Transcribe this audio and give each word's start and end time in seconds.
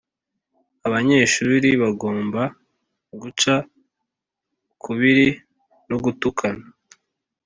abanyeshuri 0.87 1.69
bagomba 1.81 2.41
guca 3.21 3.53
ukubiri 4.73 5.27
no 5.89 5.97
gutukana( 6.05 6.65